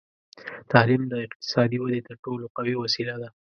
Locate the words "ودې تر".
1.79-2.13